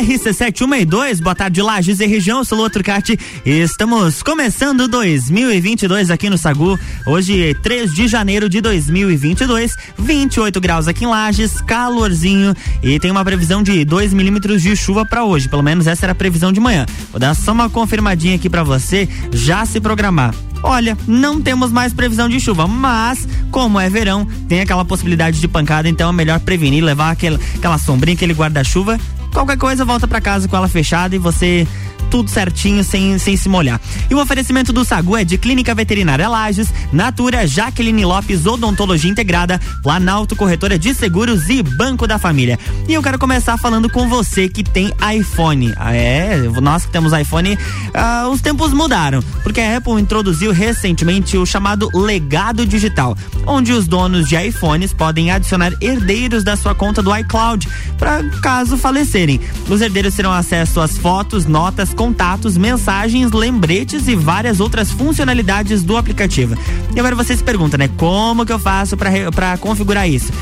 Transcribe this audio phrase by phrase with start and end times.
[0.00, 3.18] RC7162, boa tarde, Lages e região, sou o Trucati.
[3.44, 6.78] Estamos começando 2022 aqui no Sagu.
[7.04, 13.22] Hoje, 3 de janeiro de 2022, 28 graus aqui em Lages, calorzinho e tem uma
[13.22, 15.50] previsão de 2 milímetros de chuva para hoje.
[15.50, 16.86] Pelo menos essa era a previsão de manhã.
[17.10, 20.34] Vou dar só uma confirmadinha aqui para você já se programar.
[20.62, 25.48] Olha, não temos mais previsão de chuva, mas como é verão, tem aquela possibilidade de
[25.48, 28.98] pancada, então é melhor prevenir, levar aquela, aquela sombrinha, aquele guarda-chuva
[29.32, 31.66] Qualquer coisa, volta para casa com ela fechada e você
[32.10, 33.80] tudo certinho, sem, sem se molhar.
[34.10, 39.60] E o oferecimento do Sagu é de Clínica Veterinária Lages, Natura, Jaqueline Lopes, Odontologia Integrada,
[39.82, 42.58] Planalto Corretora de Seguros e Banco da Família.
[42.88, 45.72] E eu quero começar falando com você que tem iPhone.
[45.76, 47.56] Ah, é, nós que temos iPhone,
[47.94, 53.86] ah, os tempos mudaram, porque a Apple introduziu recentemente o chamado legado digital, onde os
[53.86, 58.76] donos de iPhones podem adicionar herdeiros da sua conta do iCloud, para caso
[59.20, 59.40] falecerem.
[59.68, 65.96] Os herdeiros terão acesso às fotos, notas, contatos, mensagens, lembretes e várias outras funcionalidades do
[65.96, 66.56] aplicativo.
[66.94, 67.88] E agora você se pergunta, né?
[67.96, 70.32] Como que eu faço para configurar isso?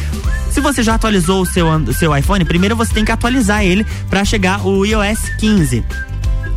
[0.51, 4.25] Se você já atualizou o seu, seu iPhone, primeiro você tem que atualizar ele para
[4.25, 5.85] chegar o iOS 15.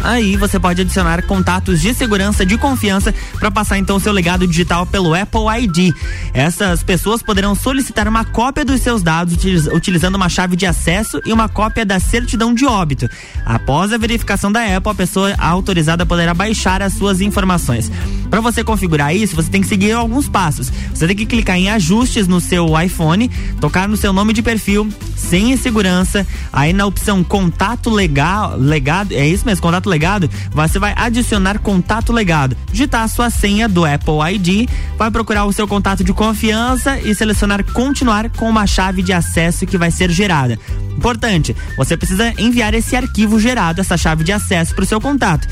[0.03, 4.85] Aí você pode adicionar contatos de segurança de confiança para passar então seu legado digital
[4.85, 5.93] pelo Apple ID.
[6.33, 9.37] Essas pessoas poderão solicitar uma cópia dos seus dados
[9.73, 13.07] utilizando uma chave de acesso e uma cópia da certidão de óbito.
[13.45, 17.91] Após a verificação da Apple, a pessoa autorizada poderá baixar as suas informações.
[18.29, 20.71] Para você configurar isso, você tem que seguir alguns passos.
[20.93, 23.29] Você tem que clicar em ajustes no seu iPhone,
[23.59, 24.89] tocar no seu nome de perfil,
[25.31, 30.93] e segurança, aí na opção contato legal, legado, é isso mesmo, contato legado, você vai
[30.95, 36.03] adicionar contato legado, digitar a sua senha do Apple ID, vai procurar o seu contato
[36.03, 40.57] de confiança e selecionar continuar com uma chave de acesso que vai ser gerada.
[41.01, 45.47] Importante, você precisa enviar esse arquivo gerado, essa chave de acesso para o seu contato,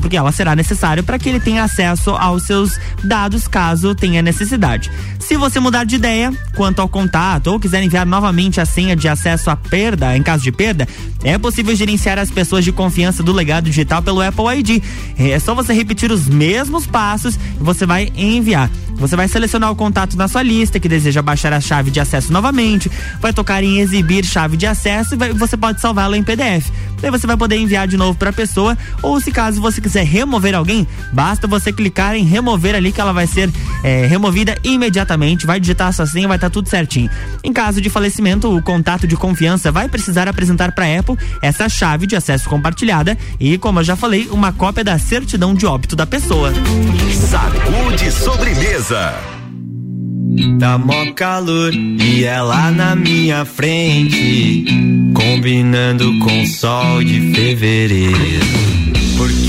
[0.00, 4.90] porque ela será necessária para que ele tenha acesso aos seus dados caso tenha necessidade.
[5.20, 9.06] Se você mudar de ideia quanto ao contato ou quiser enviar novamente a senha de
[9.06, 10.88] acesso à perda, em caso de perda,
[11.22, 14.82] é possível gerenciar as pessoas de confiança do legado digital pelo Apple ID.
[15.16, 18.68] É só você repetir os mesmos passos e você vai enviar.
[18.98, 22.32] Você vai selecionar o contato na sua lista que deseja baixar a chave de acesso
[22.32, 26.70] novamente, vai tocar em exibir chave de acesso e vai, você pode salvá-la em PDF.
[27.00, 30.04] Daí você vai poder enviar de novo para a pessoa ou se caso você quiser
[30.04, 33.48] remover alguém, basta você clicar em remover ali que ela vai ser
[33.84, 37.08] é, removida imediatamente, vai digitar a sua senha, vai estar tá tudo certinho.
[37.44, 41.68] Em caso de falecimento, o contato de confiança vai precisar apresentar para a Apple essa
[41.68, 45.94] chave de acesso compartilhada e, como eu já falei, uma cópia da certidão de óbito
[45.94, 46.52] da pessoa.
[47.30, 48.87] Sacude sobremesa
[50.58, 54.64] Tá mó calor e ela na minha frente,
[55.12, 58.67] combinando com sol de fevereiro.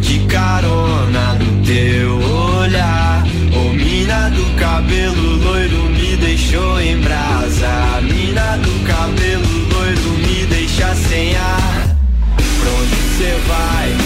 [0.00, 2.18] De carona no teu
[2.60, 3.24] olhar.
[3.56, 8.02] Ô mina do cabelo loiro me deixou em brasa.
[8.02, 11.96] Mina do cabelo loiro me deixa sem ar.
[12.36, 14.05] Pra onde cê vai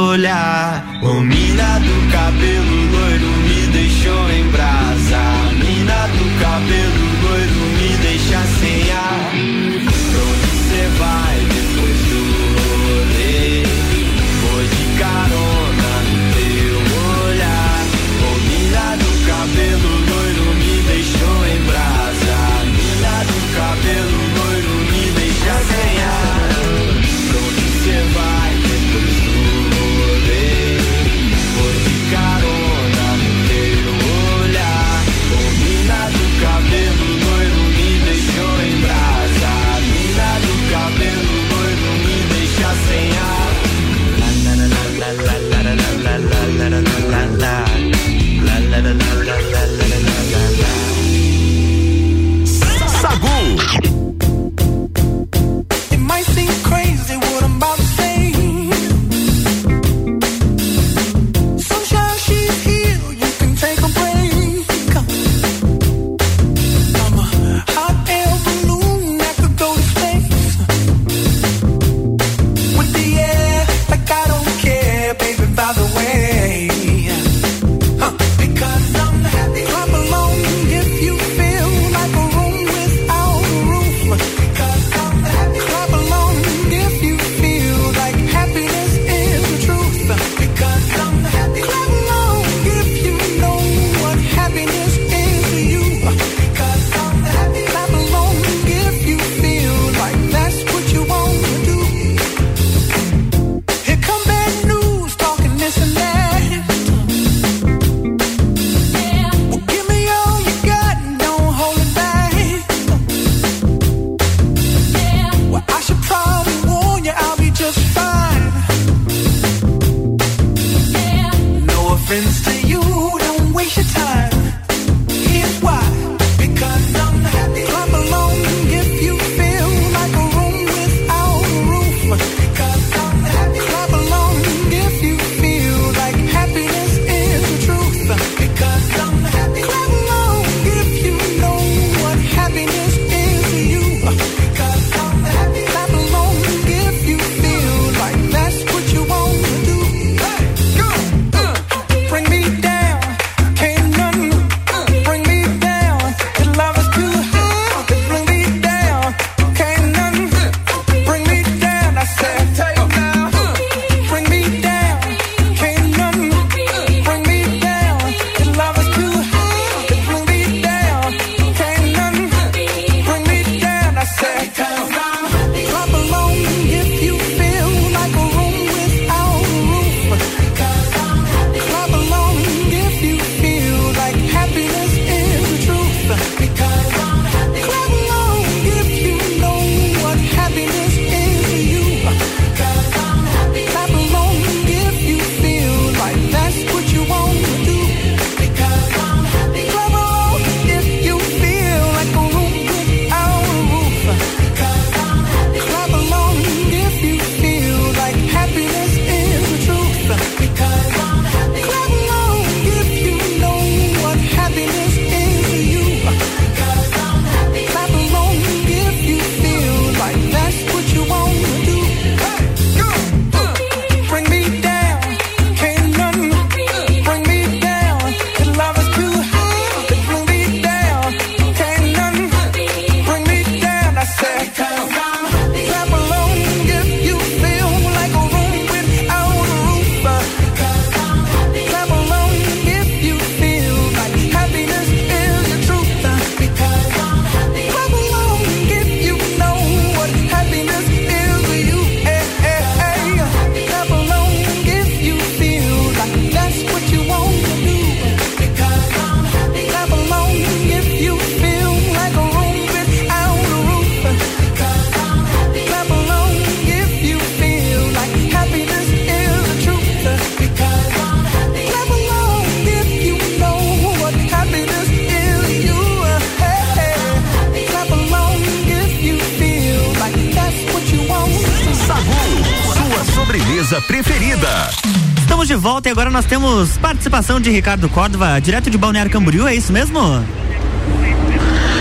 [287.31, 289.99] Participação de Ricardo Córdova, direto de Balneário Camboriú, é isso mesmo?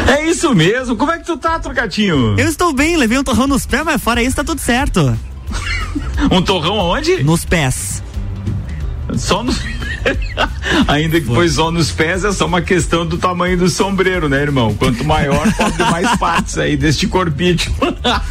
[0.06, 0.96] É isso mesmo.
[0.96, 2.38] Como é que tu tá, Trocatinho?
[2.38, 5.18] Eu estou bem, levei um torrão nos pés, mas fora isso tá tudo certo.
[6.30, 7.22] um torrão aonde?
[7.24, 8.02] Nos pés.
[9.16, 9.58] Só nos
[10.88, 14.42] Ainda que foi só nos pés, é só uma questão do tamanho do sombreiro, né,
[14.42, 14.74] irmão?
[14.74, 17.70] Quanto maior, cobre mais partes aí deste corpite.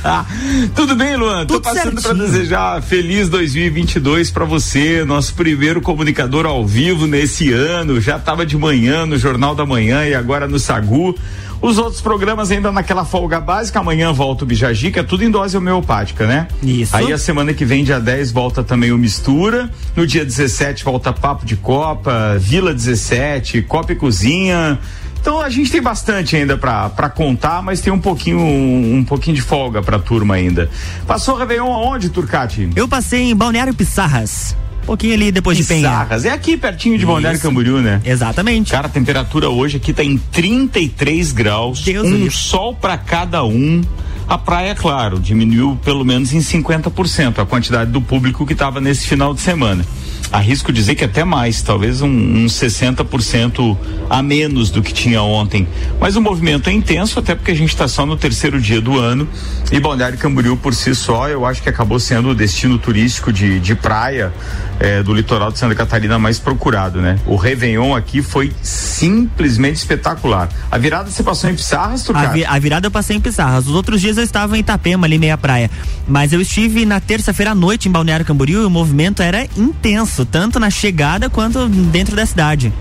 [0.75, 1.45] Tudo bem, Luan?
[1.45, 7.51] Tudo Tô passando para desejar feliz 2022 para você, nosso primeiro comunicador ao vivo nesse
[7.51, 7.99] ano.
[7.99, 11.15] Já tava de manhã no Jornal da Manhã e agora no Sagu.
[11.61, 13.79] Os outros programas ainda naquela folga básica.
[13.79, 16.47] Amanhã volta o Bijagi, que é tudo em dose homeopática, né?
[16.63, 16.95] Isso.
[16.95, 19.69] Aí a semana que vem, dia 10, volta também o Mistura.
[19.95, 24.79] No dia 17 volta Papo de Copa, Vila 17, Copa e Cozinha.
[25.19, 29.35] Então a gente tem bastante ainda para contar, mas tem um pouquinho um, um pouquinho
[29.35, 30.69] de folga pra turma ainda.
[31.05, 32.69] Passou o Réveillon aonde, Turcati?
[32.73, 34.55] Eu passei em Balneário Pissarras
[34.89, 36.23] pouquinho ali depois Pissarras.
[36.23, 36.33] de Penha.
[36.33, 38.01] É aqui pertinho de Balneário Camboriú, né?
[38.03, 38.71] Exatamente.
[38.71, 42.35] Cara, a temperatura hoje aqui tá em 33 graus, Deus um Deus.
[42.35, 43.81] sol para cada um.
[44.27, 49.07] A praia, claro, diminuiu pelo menos em 50% a quantidade do público que estava nesse
[49.07, 49.83] final de semana
[50.31, 53.77] arrisco dizer que até mais, talvez um, um 60%
[54.09, 55.67] a menos do que tinha ontem.
[55.99, 58.97] Mas o movimento é intenso, até porque a gente está só no terceiro dia do
[58.97, 59.27] ano.
[59.71, 63.59] E Balneário Camboriú, por si só, eu acho que acabou sendo o destino turístico de,
[63.59, 64.31] de praia
[64.79, 67.19] é, do litoral de Santa Catarina mais procurado, né?
[67.25, 70.49] O Réveillon aqui foi simplesmente espetacular.
[70.71, 73.67] A virada você passou em Pissarras, a, vi, a, virada eu passei em Pissarras.
[73.67, 75.69] Os outros dias eu estava em Itapema, ali meia praia.
[76.07, 80.18] Mas eu estive na terça-feira à noite em Balneário Camboriú e o movimento era intenso
[80.25, 82.73] tanto na chegada quanto dentro da cidade.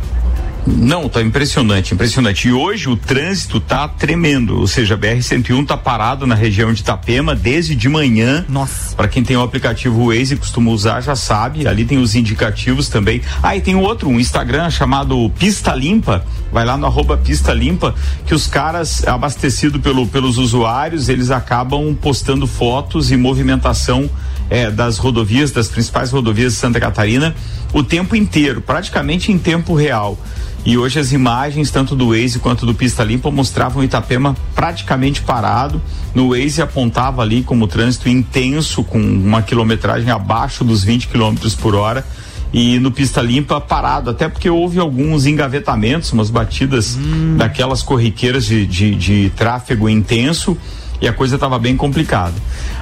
[0.77, 2.49] Não, tá impressionante, impressionante.
[2.49, 6.83] E hoje o trânsito tá tremendo, ou seja, a BR-101 tá parado na região de
[6.83, 8.45] Itapema desde de manhã.
[8.49, 8.95] Nossa.
[8.95, 12.89] Para quem tem o aplicativo Waze e costuma usar, já sabe, ali tem os indicativos
[12.89, 13.23] também.
[13.43, 17.95] Ah, e tem outro, um Instagram chamado Pista Limpa, vai lá no arroba Pista Limpa,
[18.27, 24.11] que os caras, abastecido pelo, pelos usuários, eles acabam postando fotos e movimentação
[24.51, 27.35] é, das rodovias, das principais rodovias de Santa Catarina,
[27.73, 30.19] o tempo inteiro, praticamente em tempo real.
[30.65, 35.81] E hoje as imagens, tanto do Waze quanto do Pista Limpa, mostravam Itapema praticamente parado.
[36.15, 41.75] No Waze apontava ali como trânsito intenso, com uma quilometragem abaixo dos 20 km por
[41.75, 42.05] hora.
[42.53, 47.37] E no Pista Limpa parado, até porque houve alguns engavetamentos, umas batidas hum.
[47.37, 50.57] daquelas corriqueiras de, de, de tráfego intenso
[51.01, 52.35] e a coisa estava bem complicada.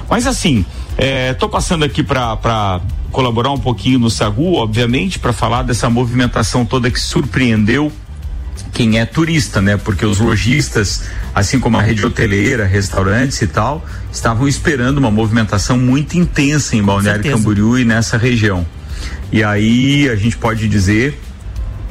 [0.09, 0.65] Mas assim,
[1.31, 2.81] estou é, passando aqui para
[3.11, 7.91] colaborar um pouquinho no Sagu, obviamente, para falar dessa movimentação toda que surpreendeu
[8.73, 9.77] quem é turista, né?
[9.77, 15.77] Porque os lojistas, assim como a rede hoteleira, restaurantes e tal, estavam esperando uma movimentação
[15.77, 18.65] muito intensa em Balneário Camboriú e nessa região.
[19.31, 21.19] E aí a gente pode dizer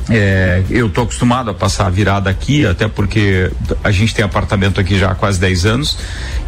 [0.08, 3.50] é, eu tô acostumado a passar a virada aqui, até porque
[3.82, 5.98] a gente tem apartamento aqui já há quase 10 anos,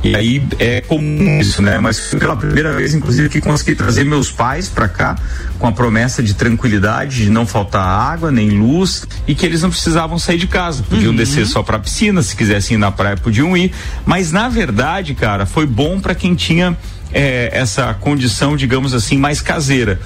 [0.02, 1.78] e aí é comum isso, né?
[1.78, 5.16] Mas foi pela primeira vez, inclusive, que consegui trazer meus pais para cá
[5.58, 9.70] com a promessa de tranquilidade, de não faltar água nem luz e que eles não
[9.70, 11.16] precisavam sair de casa, podiam uhum.
[11.16, 13.72] descer só para piscina, se quisessem ir na praia podiam ir,
[14.06, 16.76] mas na verdade, cara, foi bom para quem tinha
[17.12, 19.98] é, essa condição, digamos assim, mais caseira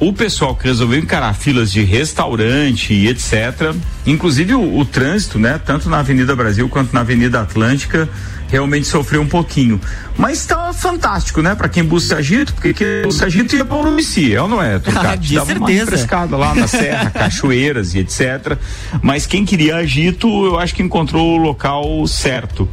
[0.00, 3.74] o pessoal que resolveu encarar filas de restaurante e etc.
[4.06, 5.60] Inclusive o, o, trânsito, né?
[5.64, 8.08] Tanto na Avenida Brasil quanto na Avenida Atlântica
[8.48, 9.78] realmente sofreu um pouquinho.
[10.16, 11.54] Mas tá fantástico, né?
[11.54, 14.60] Para quem busca agito, porque quem busca agito ia para o Urubici, é ou não
[14.62, 14.80] é?
[14.96, 15.58] Ah, de Dava certeza.
[15.58, 18.56] uma refrescada lá na serra, cachoeiras e etc.
[19.02, 22.68] Mas quem queria agito, eu acho que encontrou o local certo.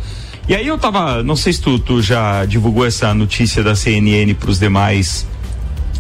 [0.47, 4.33] E aí eu tava, não sei se tu, tu já divulgou essa notícia da CNN
[4.33, 5.27] para os demais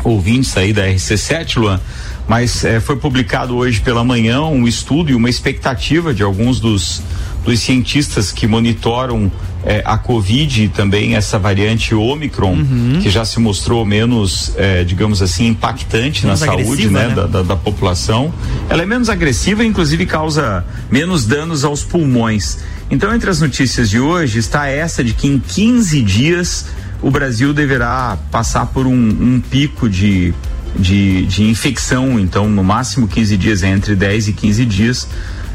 [0.09, 1.79] ouvintes aí da RC7, Luan,
[2.27, 7.01] mas eh, foi publicado hoje pela manhã um estudo e uma expectativa de alguns dos,
[7.43, 9.31] dos cientistas que monitoram
[9.65, 12.99] eh, a Covid e também essa variante Omicron, uhum.
[13.01, 17.15] que já se mostrou menos, eh, digamos assim, impactante menos na saúde né, né?
[17.15, 18.33] Da, da, da, população.
[18.69, 22.59] Ela é menos agressiva, inclusive causa menos danos aos pulmões.
[22.89, 26.65] Então, entre as notícias de hoje está essa de que em 15 dias
[27.01, 30.33] o Brasil deverá passar por um, um pico de,
[30.75, 35.07] de, de, infecção, então no máximo 15 dias, entre 10 e 15 dias,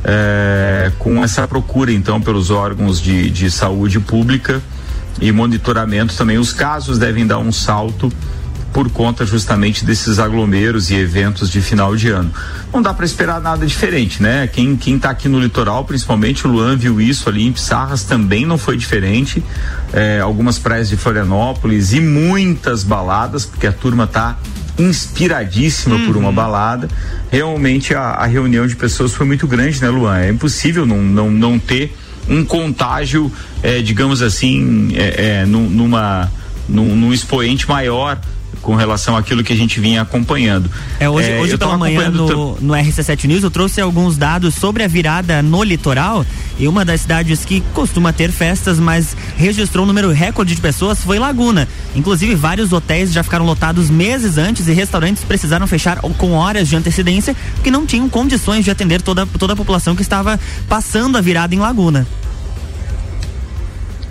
[0.05, 4.63] é, com essa procura então pelos órgãos de, de saúde pública
[5.21, 6.39] e monitoramento também.
[6.39, 8.13] Os casos devem dar um salto
[8.73, 12.33] por conta justamente desses aglomeros e eventos de final de ano.
[12.73, 14.47] Não dá para esperar nada diferente, né?
[14.47, 18.47] Quem quem tá aqui no litoral, principalmente o Luan viu isso ali em Pissarras também
[18.47, 19.43] não foi diferente.
[19.93, 24.39] É, algumas praias de Florianópolis e muitas baladas, porque a turma tá
[24.79, 26.07] inspiradíssima uhum.
[26.07, 26.35] por uma uhum.
[26.35, 26.89] balada.
[27.31, 30.19] Realmente a, a reunião de pessoas foi muito grande, né, Luan?
[30.19, 31.95] É impossível não, não, não ter
[32.29, 33.31] um contágio,
[33.63, 36.31] é, digamos assim, é, é, numa,
[36.69, 38.19] num, num expoente maior
[38.63, 40.71] com relação àquilo que a gente vinha acompanhando.
[40.99, 44.85] É, hoje, é, hoje pela manhã no, no RC7 News eu trouxe alguns dados sobre
[44.85, 46.25] a virada no litoral
[46.59, 51.03] e uma das cidades que costuma ter festas, mas registrou um número recorde de pessoas
[51.03, 51.69] foi Laguna.
[51.95, 56.77] Inclusive, vários hotéis já ficaram lotados meses antes e restaurantes precisaram fechar com horas de
[56.77, 60.39] antecedência porque não tinham condições de atender toda, toda a população que estava
[60.69, 62.07] passando a virada em Laguna.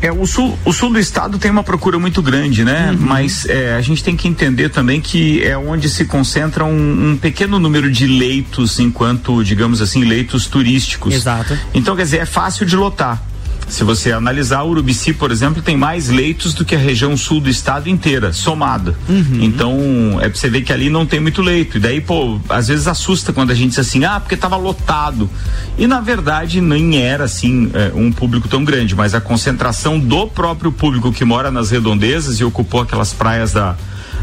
[0.01, 2.91] É, o sul, o sul do estado tem uma procura muito grande, né?
[2.91, 2.97] Uhum.
[2.99, 7.17] Mas é, a gente tem que entender também que é onde se concentra um, um,
[7.17, 11.13] pequeno número de leitos, enquanto, digamos assim, leitos turísticos.
[11.13, 11.57] Exato.
[11.73, 13.21] Então, quer dizer, é fácil de lotar.
[13.71, 17.49] Se você analisar, Urubici, por exemplo, tem mais leitos do que a região sul do
[17.49, 18.97] estado inteira, somada.
[19.07, 19.39] Uhum.
[19.41, 21.77] Então, é pra você ver que ali não tem muito leito.
[21.77, 25.29] E daí, pô, às vezes assusta quando a gente diz assim, ah, porque tava lotado.
[25.77, 30.27] E na verdade nem era assim é, um público tão grande, mas a concentração do
[30.27, 33.77] próprio público que mora nas redondezas e ocupou aquelas praias da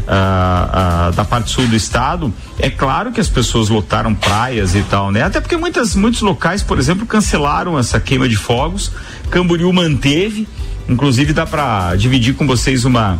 [0.07, 4.81] uh, uh, da parte sul do estado, é claro que as pessoas lotaram praias e
[4.83, 5.23] tal, né?
[5.23, 8.91] Até porque muitas, muitos locais, por exemplo, cancelaram essa queima de fogos.
[9.29, 10.47] Camboriú manteve,
[10.87, 13.19] inclusive dá para dividir com vocês uma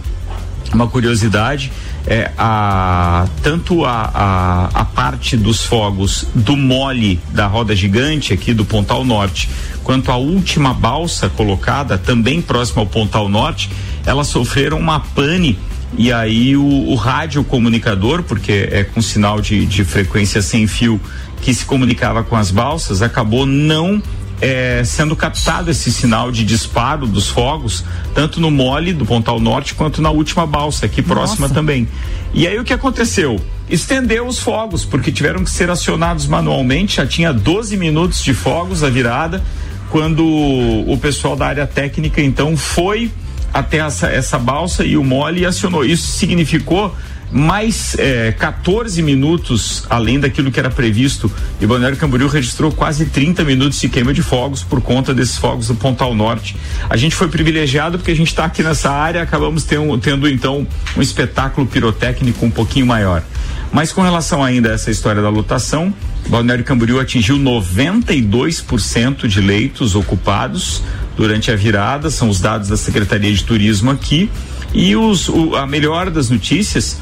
[0.73, 1.71] uma curiosidade
[2.05, 8.53] é a tanto a, a, a, parte dos fogos do mole da roda gigante aqui
[8.53, 9.49] do Pontal Norte
[9.83, 13.69] quanto a última balsa colocada também próxima ao Pontal Norte
[14.05, 15.57] elas sofreram uma pane
[15.97, 20.99] e aí o, o rádio comunicador, porque é com sinal de, de frequência sem fio
[21.41, 24.01] que se comunicava com as balsas, acabou não
[24.41, 29.73] é, sendo captado esse sinal de disparo dos fogos, tanto no mole do Pontal Norte
[29.73, 31.53] quanto na última balsa, aqui próxima Nossa.
[31.53, 31.87] também.
[32.33, 33.39] E aí o que aconteceu?
[33.69, 38.83] Estendeu os fogos, porque tiveram que ser acionados manualmente, já tinha 12 minutos de fogos
[38.83, 39.43] a virada,
[39.89, 43.11] quando o pessoal da área técnica então foi
[43.53, 45.83] até essa, essa balsa e o mole acionou.
[45.83, 46.95] Isso significou
[47.31, 51.31] mais é, 14 minutos além daquilo que era previsto.
[51.61, 55.67] E Balneário Camboriú registrou quase 30 minutos de queima de fogos por conta desses fogos
[55.67, 56.55] do Pontal Norte.
[56.89, 60.65] A gente foi privilegiado porque a gente está aqui nessa área, acabamos tendo, tendo então
[60.97, 63.23] um espetáculo pirotécnico um pouquinho maior.
[63.71, 65.93] Mas com relação ainda a essa história da lotação,
[66.27, 70.81] Balneário Camboriú atingiu 92% de leitos ocupados
[71.19, 74.31] durante a virada, são os dados da Secretaria de Turismo aqui.
[74.73, 76.97] E os, o, a melhor das notícias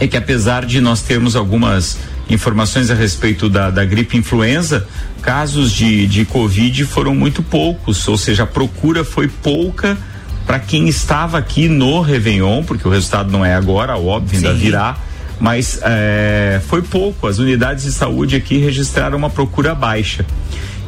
[0.00, 1.96] é que apesar de nós termos algumas
[2.28, 4.88] informações a respeito da, da gripe influenza,
[5.22, 9.96] casos de, de Covid foram muito poucos, ou seja, a procura foi pouca
[10.44, 14.58] para quem estava aqui no Réveillon, porque o resultado não é agora, óbvio, ainda Sim.
[14.58, 14.96] virá,
[15.38, 17.28] mas é, foi pouco.
[17.28, 20.26] As unidades de saúde aqui registraram uma procura baixa.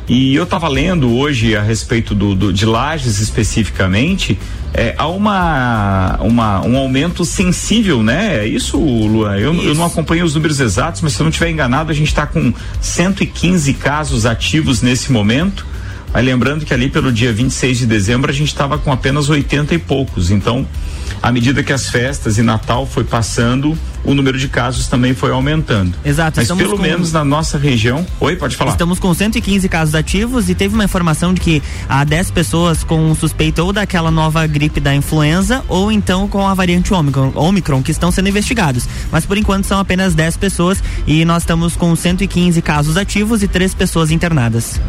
[0.08, 4.38] E eu estava lendo hoje a respeito do, do, de lajes especificamente,
[4.72, 8.38] é, há uma, uma, um aumento sensível, né?
[8.38, 9.36] É isso, Luan?
[9.36, 9.64] Eu, isso.
[9.64, 12.26] eu não acompanho os números exatos, mas se eu não estiver enganado, a gente está
[12.26, 15.66] com 115 casos ativos nesse momento.
[16.12, 19.74] Mas lembrando que ali pelo dia 26 de dezembro a gente estava com apenas 80
[19.74, 20.30] e poucos.
[20.30, 20.66] Então,
[21.22, 25.30] à medida que as festas e Natal foi passando, o número de casos também foi
[25.30, 25.94] aumentando.
[26.04, 26.38] Exato.
[26.38, 26.82] Mas pelo com...
[26.82, 28.06] menos na nossa região.
[28.20, 28.72] Oi, pode falar.
[28.72, 33.14] Estamos com 115 casos ativos e teve uma informação de que há 10 pessoas com
[33.14, 37.90] suspeita ou daquela nova gripe da influenza ou então com a variante Omicron, Omicron que
[37.90, 38.88] estão sendo investigados.
[39.10, 43.48] Mas por enquanto são apenas 10 pessoas e nós estamos com 115 casos ativos e
[43.48, 44.80] três pessoas internadas.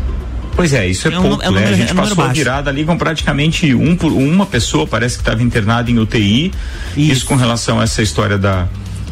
[0.59, 1.69] Pois é, isso é, é pouco, um, é né?
[1.69, 5.21] a gente é passou a virada ali com praticamente um por uma pessoa, parece que
[5.21, 6.51] estava internada em UTI.
[6.97, 7.11] Isso.
[7.13, 7.25] isso.
[7.25, 8.67] com relação a essa história da,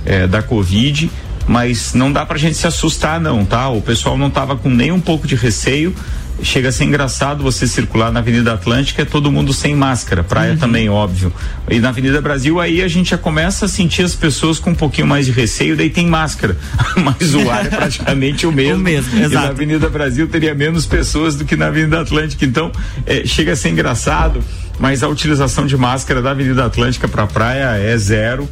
[0.05, 1.09] é, da Covid.
[1.47, 3.69] Mas não dá pra gente se assustar, não, tá?
[3.69, 5.95] O pessoal não tava com nem um pouco de receio
[6.41, 10.53] chega a ser engraçado você circular na Avenida Atlântica, é todo mundo sem máscara, praia
[10.53, 10.57] uhum.
[10.57, 11.31] também, óbvio.
[11.69, 14.75] E na Avenida Brasil, aí a gente já começa a sentir as pessoas com um
[14.75, 16.57] pouquinho mais de receio, daí tem máscara.
[16.97, 18.81] Mas o ar é praticamente o mesmo.
[18.81, 19.33] o mesmo, exato.
[19.33, 22.45] E na Avenida Brasil teria menos pessoas do que na Avenida Atlântica.
[22.45, 22.71] Então,
[23.05, 24.43] é, chega a ser engraçado,
[24.79, 28.47] mas a utilização de máscara da Avenida Atlântica para praia é zero.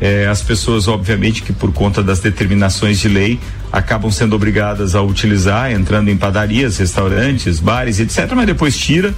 [0.00, 3.40] É, as pessoas, obviamente, que por conta das determinações de lei
[3.72, 9.12] acabam sendo obrigadas a utilizar, entrando em padarias, restaurantes, bares, etc., mas depois tira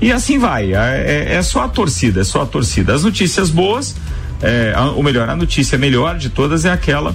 [0.00, 0.72] e assim vai.
[0.72, 2.94] É, é, é só a torcida, é só a torcida.
[2.94, 3.94] As notícias boas,
[4.40, 7.14] é, a, ou melhor, a notícia melhor de todas é aquela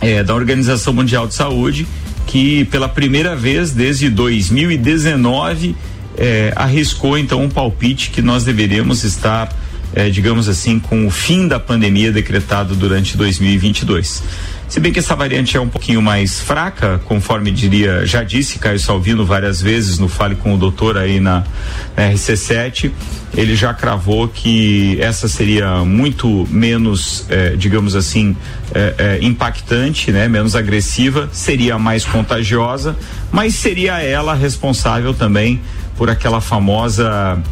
[0.00, 1.86] é, da Organização Mundial de Saúde,
[2.26, 5.76] que pela primeira vez desde 2019
[6.18, 9.48] é, arriscou então um palpite que nós deveríamos estar
[9.94, 14.22] é, digamos assim, com o fim da pandemia decretado durante 2022.
[14.70, 18.78] Se bem que essa variante é um pouquinho mais fraca, conforme diria, já disse Caio
[18.78, 21.42] Salvino várias vezes no Fale com o Doutor aí na,
[21.96, 22.92] na RC7,
[23.36, 28.36] ele já cravou que essa seria muito menos, eh, digamos assim,
[28.72, 30.28] eh, eh, impactante, né?
[30.28, 32.96] Menos agressiva, seria mais contagiosa,
[33.32, 35.60] mas seria ela responsável também
[35.96, 37.42] por aquela famosa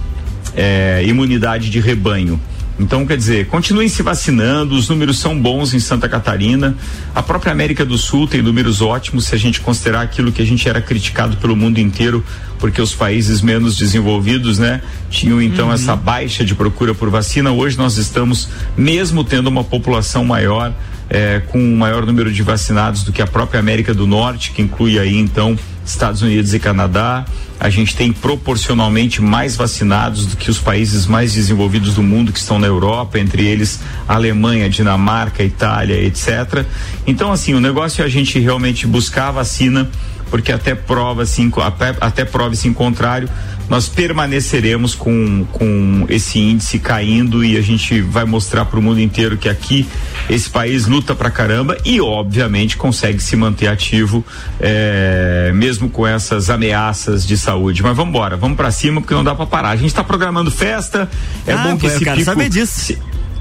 [1.04, 2.40] imunidade de rebanho.
[2.80, 6.76] Então, quer dizer, continuem se vacinando, os números são bons em Santa Catarina.
[7.12, 10.44] A própria América do Sul tem números ótimos se a gente considerar aquilo que a
[10.46, 12.24] gente era criticado pelo mundo inteiro,
[12.60, 15.72] porque os países menos desenvolvidos, né, tinham então uhum.
[15.72, 17.50] essa baixa de procura por vacina.
[17.50, 20.72] Hoje nós estamos, mesmo tendo uma população maior,
[21.10, 24.62] é, com um maior número de vacinados do que a própria América do Norte, que
[24.62, 27.24] inclui aí então Estados Unidos e Canadá.
[27.60, 32.38] A gente tem proporcionalmente mais vacinados do que os países mais desenvolvidos do mundo que
[32.38, 36.64] estão na Europa, entre eles Alemanha, Dinamarca, Itália, etc.
[37.06, 39.90] Então, assim, o negócio é a gente realmente buscar a vacina,
[40.30, 43.28] porque até prova assim, até, até prova-se em contrário,
[43.68, 49.00] nós permaneceremos com, com esse índice caindo e a gente vai mostrar para o mundo
[49.00, 49.86] inteiro que aqui
[50.28, 54.24] esse país luta pra caramba e obviamente consegue se manter ativo
[54.58, 57.82] é, mesmo com essas ameaças de saúde.
[57.82, 59.70] Mas vamos embora, vamos para cima porque não dá para parar.
[59.70, 61.08] A gente está programando festa,
[61.46, 62.80] é ah, bom que esse eu quero pico, saber disso.
[62.80, 62.98] Se,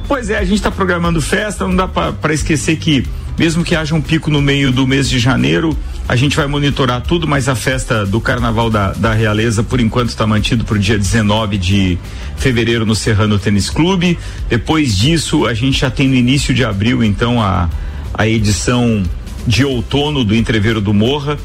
[0.08, 3.06] pois é, a gente está programando festa, não dá para esquecer que
[3.38, 7.02] mesmo que haja um pico no meio do mês de janeiro, a gente vai monitorar
[7.02, 10.80] tudo, mas a festa do Carnaval da, da Realeza, por enquanto, está mantido para o
[10.80, 11.98] dia 19 de
[12.38, 14.18] fevereiro no Serrano Tênis Clube.
[14.50, 17.70] Depois disso, a gente já tem no início de abril, então, a,
[18.14, 19.04] a edição
[19.46, 21.38] de outono do Entreveiro do Morra.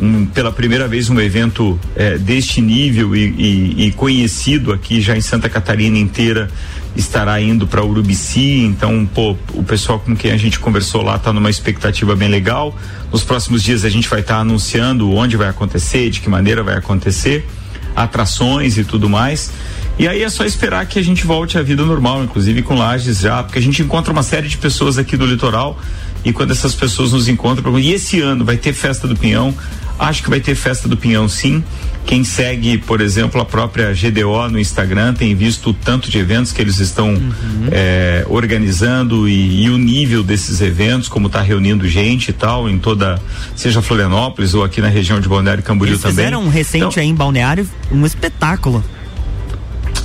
[0.00, 5.16] Um, pela primeira vez um evento é, deste nível e, e, e, conhecido aqui já
[5.16, 6.48] em Santa Catarina inteira
[6.94, 11.32] estará indo para Urubici, então pô, o pessoal com quem a gente conversou lá está
[11.32, 12.76] numa expectativa bem legal.
[13.12, 16.62] Nos próximos dias a gente vai estar tá anunciando onde vai acontecer, de que maneira
[16.62, 17.46] vai acontecer,
[17.94, 19.50] atrações e tudo mais.
[19.98, 23.18] E aí é só esperar que a gente volte à vida normal, inclusive com lajes
[23.18, 25.78] já, porque a gente encontra uma série de pessoas aqui do litoral
[26.24, 29.54] e quando essas pessoas nos encontram, e esse ano vai ter festa do Pinhão,
[29.98, 31.62] acho que vai ter festa do Pinhão sim.
[32.06, 36.52] Quem segue, por exemplo, a própria GDO no Instagram tem visto o tanto de eventos
[36.52, 37.68] que eles estão uhum.
[37.70, 42.78] é, organizando e, e, o nível desses eventos, como está reunindo gente e tal, em
[42.78, 43.20] toda,
[43.54, 46.16] seja Florianópolis ou aqui na região de Balneário Camboriú eles também.
[46.16, 48.82] Fizeram um recente então, aí em Balneário, um espetáculo.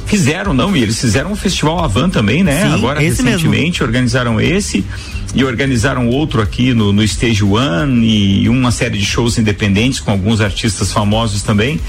[0.05, 2.67] Fizeram, não, e eles fizeram um festival Avan também, né?
[2.67, 3.85] Sim, Agora, recentemente, mesmo.
[3.85, 4.85] organizaram esse
[5.33, 10.11] e organizaram outro aqui no, no Stage One e uma série de shows independentes com
[10.11, 11.79] alguns artistas famosos também.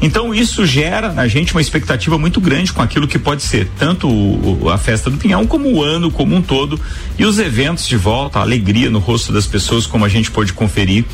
[0.00, 4.08] Então isso gera na gente uma expectativa muito grande com aquilo que pode ser tanto
[4.08, 6.80] o, a festa do Pinhão como o ano como um todo
[7.18, 10.52] e os eventos de volta, a alegria no rosto das pessoas como a gente pode
[10.52, 11.04] conferir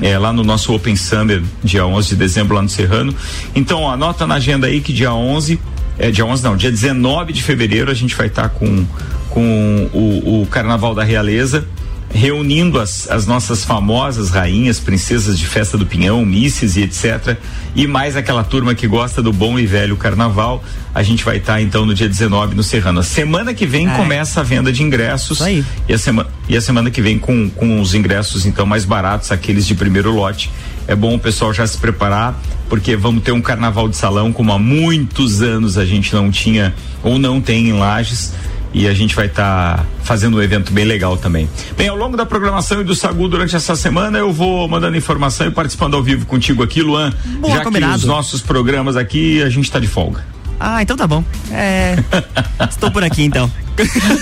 [0.00, 3.14] é, lá no nosso Open Summer, dia 11 de dezembro, lá no Serrano.
[3.54, 5.60] Então, anota na agenda aí que dia 11,
[5.98, 8.86] é, dia 11 não, dia 19 de fevereiro a gente vai estar tá com
[9.32, 11.66] com o, o Carnaval da Realeza,
[12.14, 17.38] reunindo as, as, nossas famosas rainhas, princesas de festa do Pinhão, misses e etc.
[17.74, 20.62] E mais aquela turma que gosta do bom e velho carnaval.
[20.94, 23.00] A gente vai estar tá, então no dia 19 no Serrano.
[23.00, 23.96] A semana que vem é.
[23.96, 25.40] começa a venda de ingressos.
[25.40, 25.64] Aí.
[25.88, 29.32] E a, sema, e a semana que vem com, com os ingressos então mais baratos,
[29.32, 30.50] aqueles de primeiro lote.
[30.86, 32.34] É bom o pessoal já se preparar,
[32.68, 36.74] porque vamos ter um carnaval de salão como há muitos anos a gente não tinha
[37.02, 38.32] ou não tem em Lages
[38.74, 41.48] e a gente vai estar tá fazendo um evento bem legal também.
[41.76, 45.46] Bem, ao longo da programação e do Sagu durante essa semana eu vou mandando informação
[45.46, 47.12] e participando ao vivo contigo aqui, Luan.
[47.40, 47.92] Boa, já combinado.
[47.92, 50.24] que os nossos programas aqui a gente está de folga.
[50.58, 51.24] Ah, então tá bom.
[51.50, 51.96] É.
[52.70, 53.50] Estou por aqui então.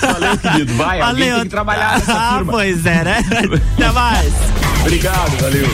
[0.00, 0.74] Valeu, querido.
[0.74, 1.06] Vai, valeu.
[1.06, 3.22] alguém tem que trabalhar nessa ah, pois é, né?
[3.76, 4.69] Até mais.
[4.80, 5.68] Obrigado, valeu.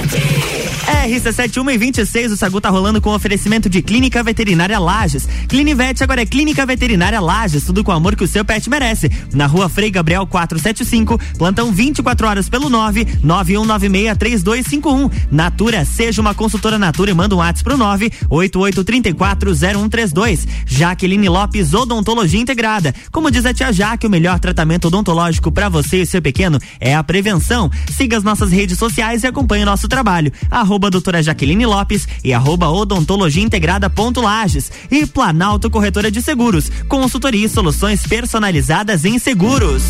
[1.07, 5.29] RC7126, o Sagu tá rolando com oferecimento de Clínica Veterinária Lages.
[5.49, 9.09] Clinivete agora é Clínica Veterinária Lages, tudo com o amor que o seu pet merece.
[9.33, 15.12] Na rua Frei Gabriel 475, plantão 24 horas pelo 9 91963251.
[15.31, 20.49] Natura, seja uma consultora Natura e manda um WhatsApp pro 9 88340132.
[20.66, 22.92] Jaqueline Lopes, Odontologia Integrada.
[23.12, 26.92] Como diz a tia Jaque, o melhor tratamento odontológico para você e seu pequeno é
[26.95, 27.71] a prevenção.
[27.97, 30.32] Siga as nossas redes sociais e acompanhe o nosso trabalho.
[30.50, 34.70] Arroba doutora Jaqueline Lopes e arroba odontologia integrada ponto Lages.
[34.90, 36.70] E Planalto Corretora de Seguros.
[36.88, 39.82] Consultoria e soluções personalizadas em seguros.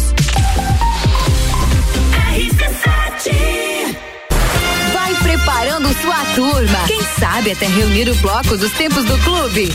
[4.93, 6.79] Vai preparando sua turma.
[6.87, 9.73] Quem sabe até reunir o bloco dos tempos do clube.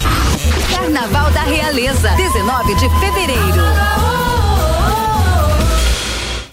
[0.69, 4.00] Carnaval da Realeza, 19 de fevereiro.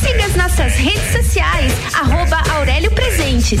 [0.00, 3.60] Siga as nossas redes sociais, arroba Aurélio Presentes.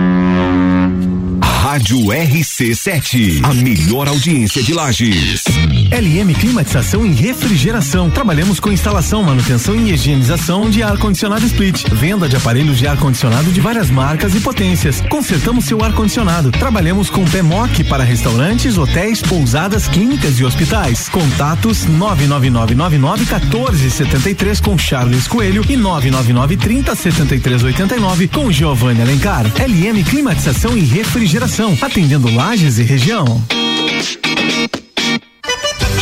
[1.71, 5.45] Rádio RC7, a melhor audiência de Lages.
[5.89, 8.09] LM Climatização e Refrigeração.
[8.09, 11.87] Trabalhamos com instalação, manutenção e higienização de ar-condicionado split.
[11.93, 14.99] Venda de aparelhos de ar-condicionado de várias marcas e potências.
[15.09, 16.51] Consertamos seu ar-condicionado.
[16.51, 21.07] Trabalhamos com PMOC para restaurantes, hotéis, pousadas, clínicas e hospitais.
[21.07, 29.45] Contatos 999991473 com Charles Coelho e 999307389 com Giovanni Alencar.
[29.45, 33.25] LM Climatização e Refrigeração atendendo Lages e região.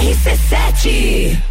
[0.00, 1.49] RC7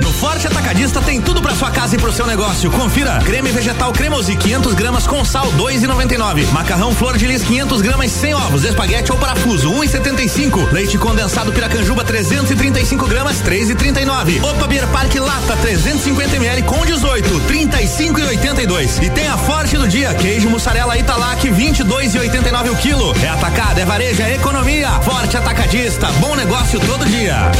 [0.00, 2.70] no Forte Atacadista tem tudo para sua casa e pro seu negócio.
[2.70, 6.46] Confira: creme vegetal cremosi 500 gramas com sal 2,99.
[6.52, 10.72] Macarrão flor de lis 500 gramas sem ovos, espaguete ou parafuso 1,75.
[10.72, 14.42] Leite condensado Piracanjuba 335 gramas 3,39.
[14.42, 19.02] Opa Beer Park lata 350 ml com 18 35,82.
[19.02, 23.14] E tem a Forte do dia queijo mussarela Italac 22,89 o quilo.
[23.22, 24.90] É atacado, é varejo, é economia.
[25.00, 27.50] Forte Atacadista, bom negócio todo dia.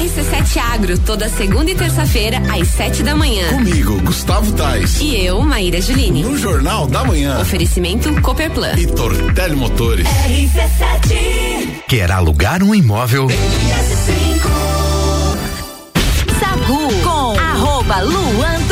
[0.00, 3.48] RC7 Agro, toda segunda e terça-feira, às sete da manhã.
[3.50, 4.98] Comigo, Gustavo Tais.
[4.98, 6.22] E eu, Maíra Juline.
[6.22, 7.38] No Jornal da Manhã.
[7.38, 8.72] Oferecimento Cooperplan.
[8.78, 10.06] E Tortelli Motores.
[10.08, 11.82] RC7.
[11.86, 13.28] Quer alugar um imóvel?
[16.40, 18.69] Sagu com arroba Luan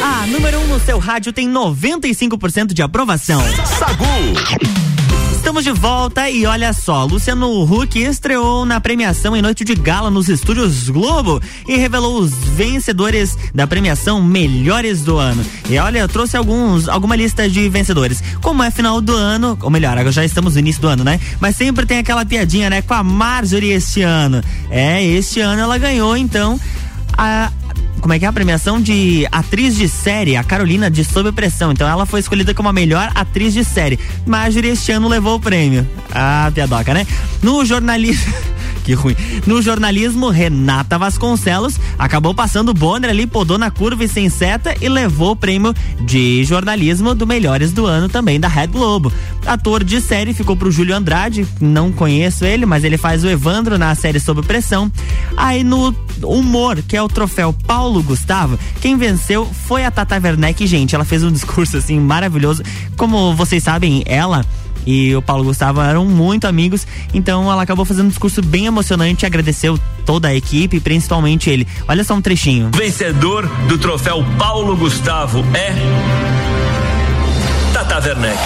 [0.00, 3.42] A número 1 um no seu rádio tem 95% de aprovação.
[3.66, 4.81] Sagu.
[5.42, 10.08] Estamos de volta e olha só, Luciano Huck estreou na premiação em noite de gala
[10.08, 15.44] nos estúdios Globo e revelou os vencedores da premiação Melhores do Ano.
[15.68, 18.22] E olha, eu trouxe alguns, alguma lista de vencedores.
[18.40, 21.18] Como é final do ano, ou melhor, agora já estamos no início do ano, né?
[21.40, 24.40] Mas sempre tem aquela piadinha, né, com a Marjorie este ano.
[24.70, 26.58] É, este ano ela ganhou então
[27.16, 27.52] a
[28.00, 31.70] como é que é a premiação de atriz de série, a Carolina de Sob Pressão.
[31.70, 33.96] Então ela foi escolhida como a melhor atriz de série.
[34.26, 35.86] Marjorie este ano levou o prêmio.
[36.12, 37.06] Ah, piadoca, né?
[37.40, 38.34] No jornalismo
[38.82, 39.16] que ruim.
[39.46, 44.74] No jornalismo, Renata Vasconcelos acabou passando o Bonner ali, podou na curva e sem seta
[44.80, 49.12] e levou o prêmio de jornalismo do Melhores do Ano também da Red Globo.
[49.46, 53.78] Ator de série ficou pro Júlio Andrade, não conheço ele, mas ele faz o Evandro
[53.78, 54.90] na série Sob Pressão.
[55.36, 60.66] Aí no humor, que é o troféu Paulo Gustavo, quem venceu foi a Tata Werneck,
[60.66, 62.62] gente, ela fez um discurso assim maravilhoso.
[62.96, 64.44] Como vocês sabem, ela
[64.86, 69.26] e o Paulo Gustavo eram muito amigos, então ela acabou fazendo um discurso bem emocionante,
[69.26, 71.66] agradeceu toda a equipe, principalmente ele.
[71.88, 72.70] Olha só um trechinho.
[72.74, 75.72] Vencedor do troféu Paulo Gustavo é
[77.72, 78.38] Tata Werneck.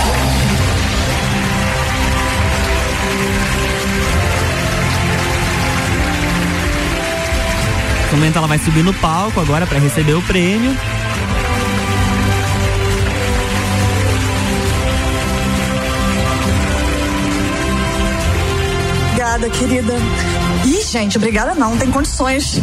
[8.11, 10.75] No momento ela vai subir no palco agora para receber o prêmio.
[19.37, 19.93] Obrigada, querida.
[20.65, 22.61] Ih, gente, obrigada não, não tem condições.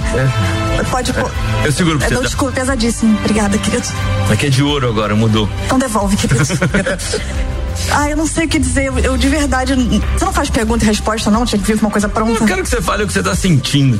[0.89, 1.31] Pode pôr.
[1.63, 2.15] Eu seguro pra É, você.
[2.15, 2.27] não, tá?
[2.27, 3.15] desculpa, pesadíssimo.
[3.19, 3.87] Obrigada, querido.
[4.31, 5.47] Aqui é de ouro agora, mudou.
[5.65, 6.39] Então devolve, querido.
[7.91, 8.85] ah, eu não sei o que dizer.
[8.85, 9.73] Eu, eu de verdade.
[10.17, 11.45] Você não faz pergunta e resposta, não?
[11.45, 12.43] Tinha que vir com uma coisa pronta.
[12.43, 13.99] Eu quero que você fale o que você tá sentindo.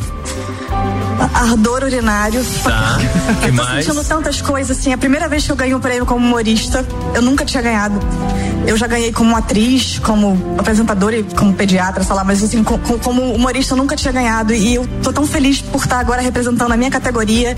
[1.34, 2.44] Ardor urinário.
[2.64, 2.98] Tá.
[3.42, 3.86] que Eu tô mais?
[3.86, 4.92] sentindo tantas coisas, assim.
[4.92, 6.86] É a primeira vez que eu ganhei um prêmio como humorista.
[7.14, 8.00] Eu nunca tinha ganhado.
[8.66, 12.78] Eu já ganhei como atriz, como apresentadora e como pediatra, sei lá, mas assim, co-
[12.78, 14.54] co- como humorista eu nunca tinha ganhado.
[14.54, 17.58] E eu tô tão feliz por estar agora representando a minha categoria.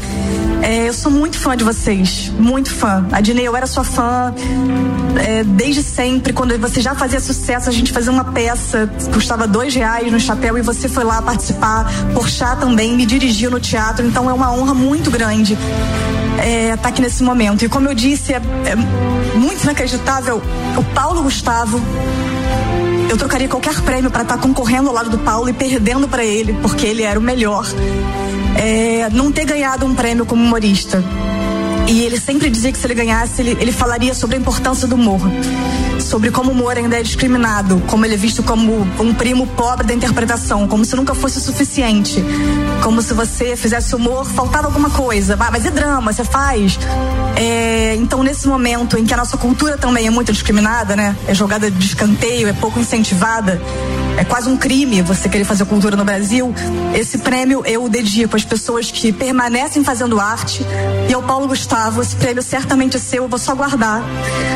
[0.64, 3.06] É, eu sou muito fã de vocês, muito fã.
[3.12, 4.34] A Dinei, eu era sua fã
[5.20, 6.34] é, desde sempre.
[6.34, 10.58] Quando você já fazia sucesso, a gente fazia uma peça, custava dois reais no chapéu
[10.58, 11.92] e você foi lá participar.
[12.14, 15.58] Porchat também me dirigiu no teatro, então é uma honra muito grande
[16.74, 17.66] estar aqui nesse momento.
[17.66, 18.76] E como eu disse, é, é
[19.38, 20.42] muito inacreditável.
[20.78, 21.82] O Paulo Gustavo
[23.10, 26.54] eu trocaria qualquer prêmio para estar concorrendo ao lado do Paulo e perdendo para ele,
[26.62, 27.66] porque ele era o melhor.
[28.58, 31.04] É, não ter ganhado um prêmio como humorista.
[31.88, 34.96] E ele sempre dizia que se ele ganhasse, ele, ele falaria sobre a importância do
[34.96, 35.22] humor.
[36.00, 39.86] Sobre como o humor ainda é discriminado, como ele é visto como um primo pobre
[39.86, 42.24] da interpretação, como se nunca fosse o suficiente.
[42.84, 45.38] Como se você fizesse humor, faltava alguma coisa.
[45.40, 46.12] Ah, mas e drama?
[46.12, 46.80] Você faz?
[47.36, 51.16] É, então, nesse momento em que a nossa cultura também é muito discriminada, né?
[51.28, 53.62] É jogada de escanteio, é pouco incentivada,
[54.18, 56.54] é quase um crime você querer fazer cultura no Brasil.
[56.94, 60.66] Esse prêmio eu dedico às pessoas que permanecem fazendo arte
[61.10, 62.02] e ao Paulo Gustavo.
[62.02, 64.04] Esse prêmio certamente é seu, eu vou só guardar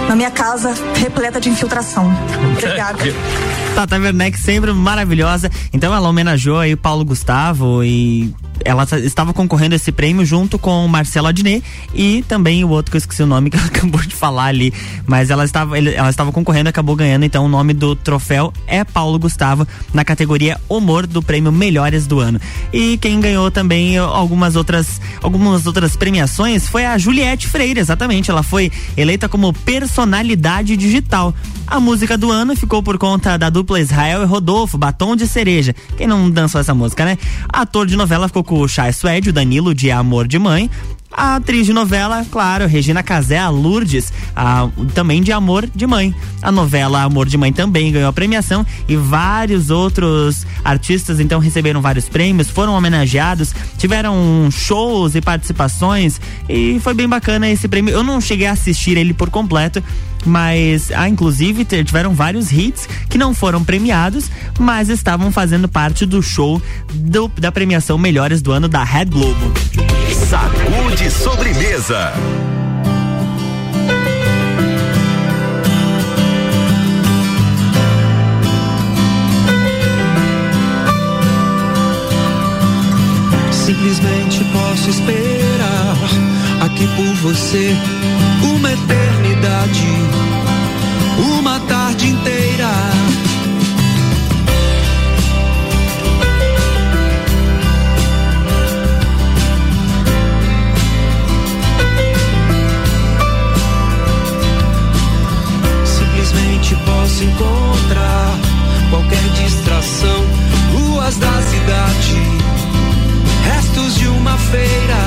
[0.07, 2.11] na minha casa repleta de infiltração.
[2.53, 2.99] Obrigada.
[3.75, 5.49] Tata Werneck sempre maravilhosa.
[5.71, 8.33] Então ela homenageou aí o Paulo Gustavo e
[8.65, 12.91] ela t- estava concorrendo a esse prêmio junto com Marcelo Adnet e também o outro
[12.91, 14.73] que eu esqueci o nome que ela acabou de falar ali,
[15.05, 19.17] mas ela estava ela estava concorrendo acabou ganhando, então o nome do troféu é Paulo
[19.19, 22.39] Gustavo na categoria Humor do prêmio Melhores do Ano.
[22.73, 28.43] E quem ganhou também algumas outras algumas outras premiações foi a Juliette Freire, exatamente, ela
[28.43, 31.33] foi eleita como personalidade digital.
[31.67, 35.75] A música do ano ficou por conta da dupla Israel e Rodolfo, Batom de Cereja.
[35.97, 37.17] Quem não dançou essa música, né?
[37.47, 40.71] Ator de novela ficou com o Chay Suede, o Danilo de Amor de Mãe.
[41.11, 46.13] A atriz de novela, claro, Regina Casé, a Lourdes, a- também de Amor de Mãe.
[46.41, 51.81] A novela Amor de Mãe também ganhou a premiação e vários outros artistas então receberam
[51.81, 57.91] vários prêmios, foram homenageados, tiveram shows e participações e foi bem bacana esse prêmio.
[57.93, 59.83] Eu não cheguei a assistir ele por completo,
[60.25, 64.29] mas ah, inclusive tiveram vários hits que não foram premiados,
[64.59, 66.61] mas estavam fazendo parte do show
[66.93, 69.51] do- da premiação Melhores do Ano da Red Globo.
[70.27, 72.13] Sacude sobremesa.
[83.51, 85.97] Simplesmente posso esperar
[86.61, 87.75] aqui por você
[88.43, 89.87] uma eternidade,
[91.39, 92.38] uma tarde inteira.
[107.19, 108.39] se encontrar
[108.89, 110.25] qualquer distração.
[110.71, 112.21] Ruas da cidade,
[113.43, 115.01] restos de uma feira.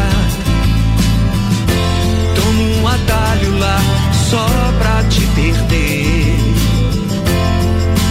[2.35, 3.79] Tomo um atalho lá
[4.29, 4.47] só
[4.79, 6.37] pra te perder.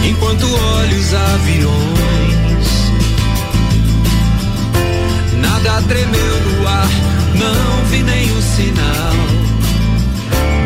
[0.04, 2.68] Enquanto olho os aviões,
[5.40, 6.88] nada tremeu no ar,
[7.36, 9.14] não vi nenhum sinal.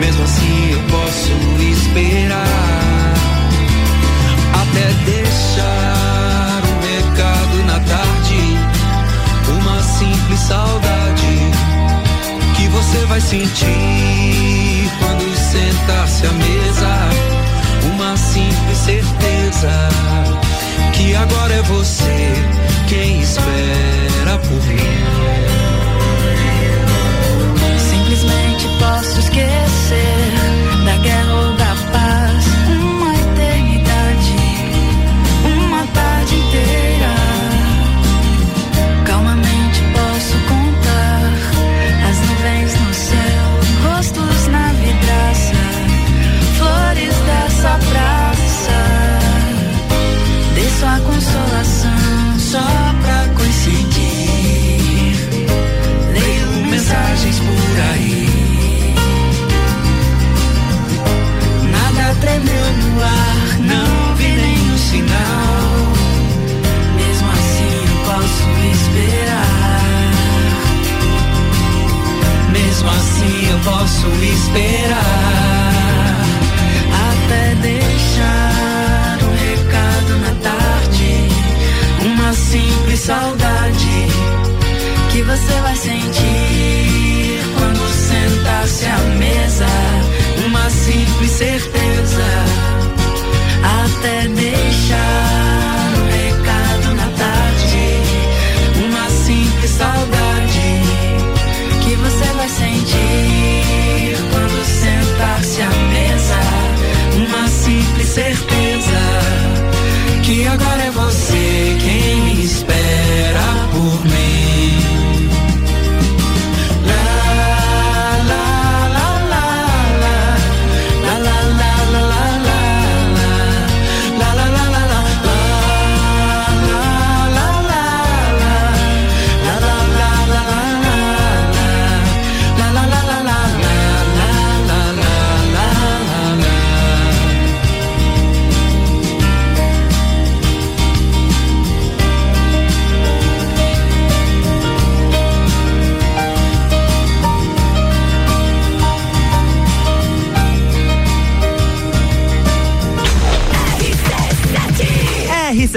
[0.01, 1.32] Mesmo assim eu posso
[1.70, 3.06] esperar
[4.63, 8.41] até deixar um recado na tarde,
[9.59, 11.51] uma simples saudade
[12.57, 17.37] que você vai sentir quando sentar-se à mesa.
[17.95, 19.71] Uma simples certeza
[20.93, 22.06] que agora é você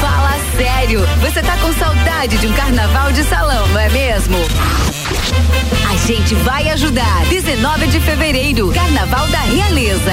[0.00, 4.36] Fala sério, você tá com saudade de um carnaval de salão, não é mesmo?
[5.90, 7.24] A gente vai ajudar.
[7.28, 10.12] 19 de fevereiro, Carnaval da Realeza.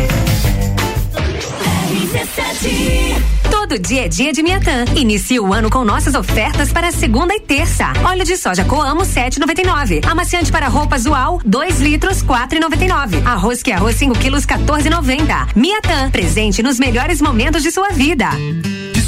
[2.51, 4.83] RC7 Todo dia é dia de Miatã.
[4.95, 7.93] Inicia o ano com nossas ofertas para segunda e terça.
[8.03, 10.05] Óleo de soja Coamo 7,99.
[10.05, 13.25] Amaciante para roupas Ual 2 litros 4,99.
[13.25, 15.55] Arroz que arroz 5 quilos 14,90.
[15.55, 18.27] Miatã, presente nos melhores momentos de sua vida.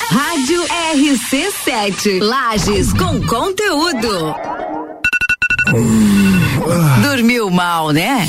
[0.00, 0.60] Rádio
[0.94, 2.20] RC7.
[2.20, 4.34] Lages com conteúdo.
[7.02, 8.28] Dormiu mal, né?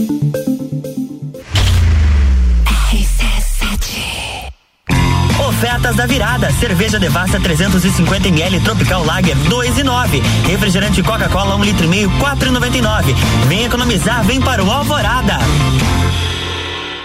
[5.81, 6.49] Da virada.
[6.53, 10.21] Cerveja Devassa 350 ml Tropical Lager 2 e 9.
[10.47, 13.13] Refrigerante Coca-Cola 1 um litro e meio 4,99.
[13.47, 15.39] Vem economizar, vem para o Alvorada.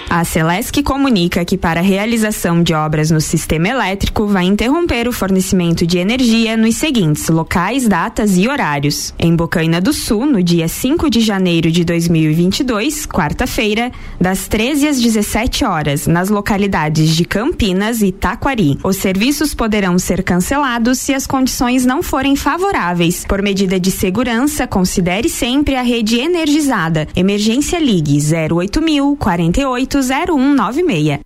[0.08, 5.12] A Celesc comunica que para a realização de obras no sistema elétrico vai interromper o
[5.12, 9.12] fornecimento de energia nos seguintes locais, datas e horários.
[9.18, 13.90] Em Bocaina do Sul, no dia 5 de janeiro de 2022, quarta-feira,
[14.20, 18.78] das 13 às 17 horas, nas localidades de Campinas e Taquari.
[18.84, 23.24] Os serviços poderão ser cancelados se as condições não forem favoráveis.
[23.24, 27.08] Por medida de segurança, considere sempre a rede energizada.
[27.16, 28.18] Emergência Ligue
[28.52, 31.20] 08000 48 0196.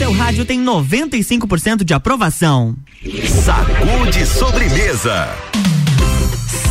[0.00, 2.74] Seu rádio tem 95% de aprovação.
[3.44, 5.28] Sacude sobremesa.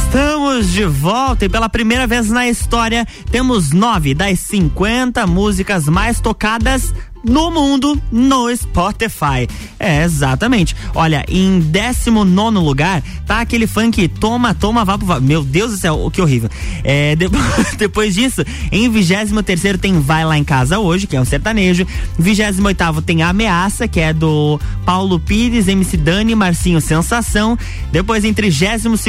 [0.04, 6.20] Estamos de volta e pela primeira vez na história temos nove das 50 músicas mais
[6.20, 6.92] tocadas
[7.24, 9.48] no mundo no Spotify.
[9.80, 10.76] É, exatamente.
[10.94, 15.20] Olha, em 19 lugar tá aquele funk Toma, Toma, Vá pro Vá.
[15.20, 16.50] Meu Deus do céu, que horrível.
[16.84, 21.26] É, depois, depois disso, em 23 tem Vai Lá em Casa Hoje, que é um
[21.26, 21.86] sertanejo.
[22.18, 27.58] 28 tem Ameaça, que é do Paulo Pires, MC Dani, Marcinho Sensação.
[27.92, 29.00] Depois em 32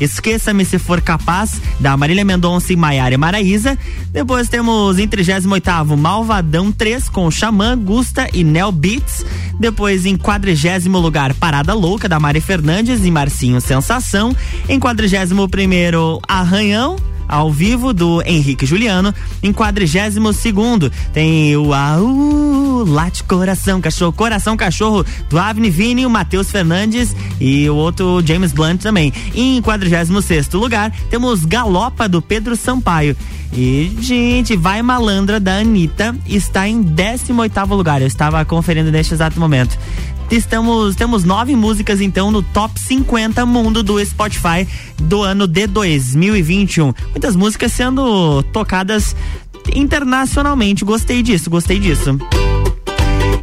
[0.00, 3.78] Esqueça-me Se For Capaz, da Marília Mendonça e Maiara Maraíza.
[4.12, 9.24] Depois temos em 38 Malvadão 3 com Xamã, Gusta e Nel Beats.
[9.58, 14.34] Depois em quadrigésimo lugar Parada Louca da Mari Fernandes e Marcinho Sensação.
[14.68, 16.96] Em quadrigésimo primeiro Arranhão
[17.28, 19.14] ao vivo do Henrique Juliano.
[19.42, 26.10] Em 42 segundo tem o Au, Late Coração Cachorro, Coração Cachorro do Avni Vini, o
[26.10, 29.12] Matheus Fernandes e o outro James Blunt também.
[29.34, 33.16] E em 46 sexto lugar temos Galopa do Pedro Sampaio.
[33.52, 38.00] E, gente, Vai Malandra da Anitta está em 18 oitavo lugar.
[38.00, 39.78] Eu estava conferindo neste exato momento.
[40.30, 44.66] Estamos, temos nove músicas então no top 50 mundo do Spotify
[45.02, 46.92] do ano de 2021.
[47.10, 49.14] Muitas músicas sendo tocadas
[49.74, 50.84] internacionalmente.
[50.84, 52.18] Gostei disso, gostei disso.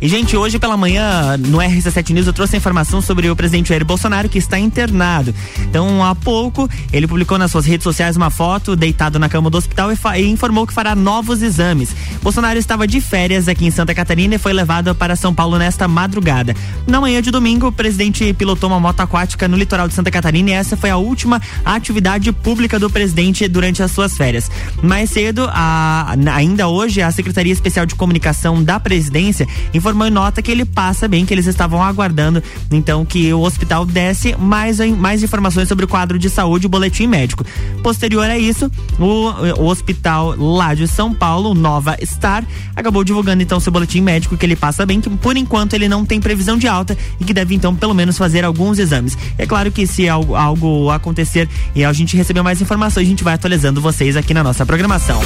[0.04, 3.70] E, gente, hoje pela manhã, no RC7 News, eu trouxe a informação sobre o presidente
[3.70, 5.34] Jair Bolsonaro, que está internado.
[5.60, 9.58] Então, há pouco, ele publicou nas suas redes sociais uma foto deitado na cama do
[9.58, 11.96] hospital e, e informou que fará novos exames.
[12.22, 15.88] Bolsonaro estava de férias aqui em Santa Catarina e foi levado para São Paulo nesta
[15.88, 16.54] madrugada.
[16.86, 20.50] Na manhã de domingo, o presidente pilotou uma moto aquática no litoral de Santa Catarina
[20.50, 24.52] e essa foi a última atividade pública do presidente durante as suas férias.
[24.82, 30.12] Mais cedo, a, ainda hoje, a Secretaria Especial de Comunicação da Presidência informou informou em
[30.12, 32.42] nota que ele passa bem, que eles estavam aguardando
[32.72, 36.70] então que o hospital desse mais, mais informações sobre o quadro de saúde e o
[36.70, 37.46] boletim médico.
[37.84, 42.44] Posterior a isso, o, o hospital lá de São Paulo, Nova Star,
[42.76, 46.04] acabou divulgando então seu boletim médico que ele passa bem, que por enquanto ele não
[46.04, 49.16] tem previsão de alta e que deve então pelo menos fazer alguns exames.
[49.38, 53.24] É claro que se algo, algo acontecer e a gente receber mais informações, a gente
[53.24, 55.22] vai atualizando vocês aqui na nossa programação.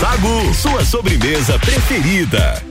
[0.00, 2.62] Sagu, sua sobremesa preferida.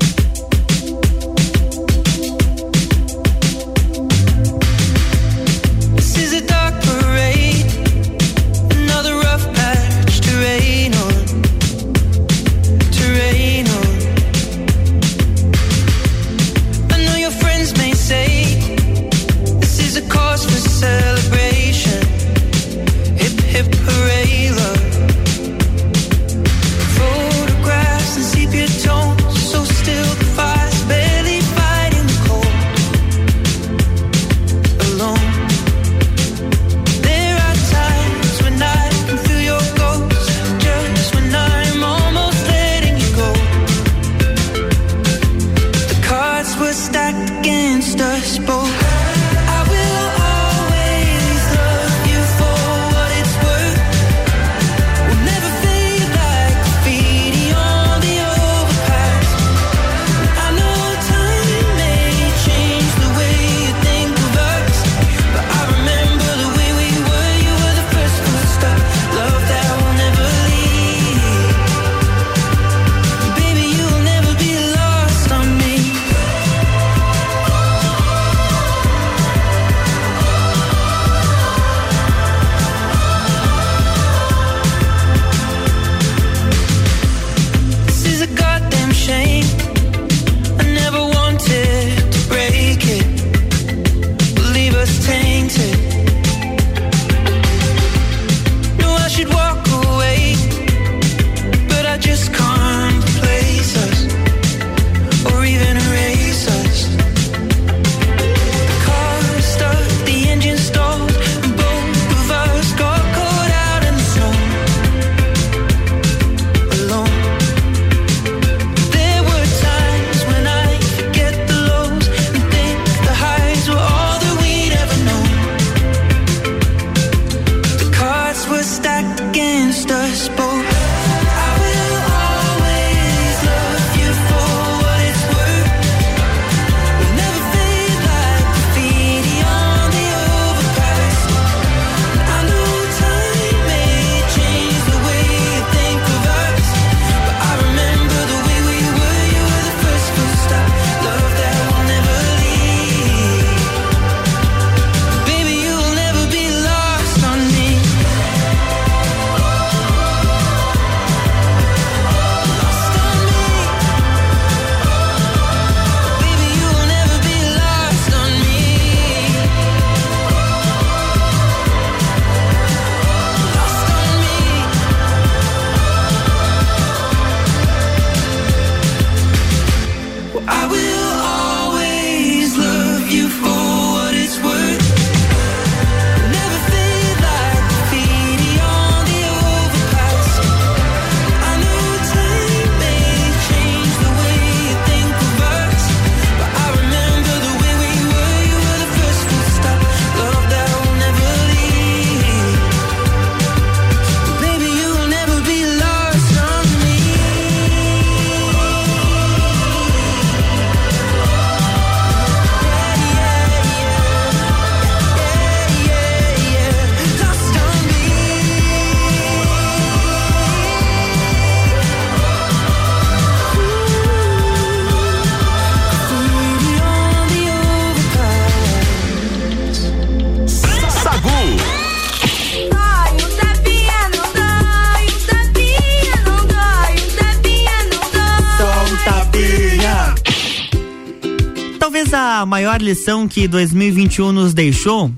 [242.46, 245.12] a maior lição que 2021 nos deixou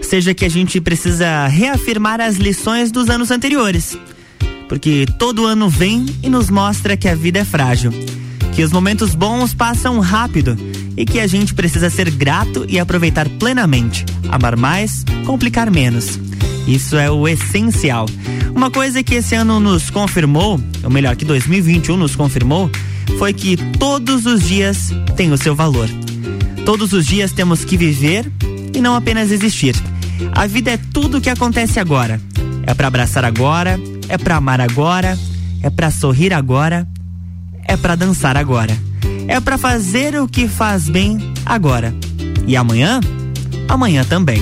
[0.00, 3.98] seja que a gente precisa reafirmar as lições dos anos anteriores.
[4.66, 7.92] Porque todo ano vem e nos mostra que a vida é frágil,
[8.54, 10.56] que os momentos bons passam rápido
[10.96, 16.18] e que a gente precisa ser grato e aproveitar plenamente, amar mais, complicar menos.
[16.66, 18.06] Isso é o essencial.
[18.54, 22.70] Uma coisa que esse ano nos confirmou, ou melhor, que 2021 nos confirmou,
[23.18, 25.90] foi que todos os dias têm o seu valor.
[26.64, 28.30] Todos os dias temos que viver
[28.74, 29.74] e não apenas existir.
[30.32, 32.20] A vida é tudo o que acontece agora.
[32.66, 35.18] É para abraçar agora, é para amar agora,
[35.62, 36.86] é para sorrir agora,
[37.66, 38.76] é para dançar agora.
[39.26, 41.94] É para fazer o que faz bem agora.
[42.46, 43.00] E amanhã?
[43.68, 44.40] Amanhã também.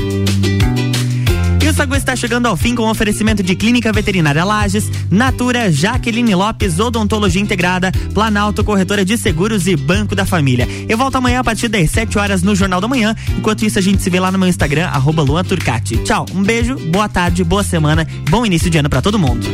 [1.68, 6.78] O Sagu está chegando ao fim com oferecimento de Clínica Veterinária Lages, Natura, Jaqueline Lopes,
[6.80, 10.66] Odontologia Integrada, Planalto Corretora de Seguros e Banco da Família.
[10.88, 13.14] Eu volto amanhã a partir das 7 horas no Jornal da Manhã.
[13.36, 15.98] Enquanto isso, a gente se vê lá no meu Instagram, arroba Luan Turcati.
[15.98, 19.46] Tchau, um beijo, boa tarde, boa semana, bom início de ano para todo mundo.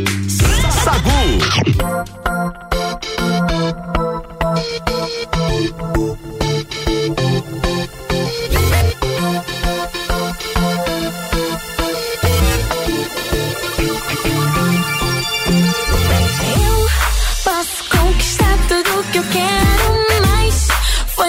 [0.85, 1.15] Sagu!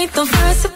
[0.06, 0.75] ain't the first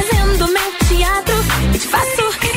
[0.00, 1.34] fazendo meu teatro.
[1.74, 2.49] E te faço